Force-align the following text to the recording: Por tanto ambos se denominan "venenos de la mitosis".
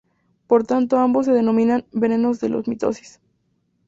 Por 0.47 0.65
tanto 0.65 0.97
ambos 0.97 1.27
se 1.27 1.31
denominan 1.31 1.85
"venenos 1.91 2.39
de 2.39 2.49
la 2.49 2.63
mitosis". 2.65 3.19